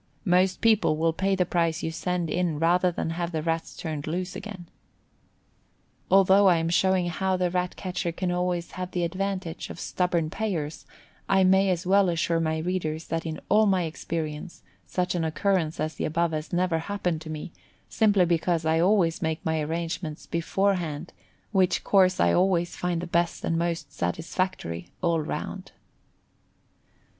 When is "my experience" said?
13.67-14.63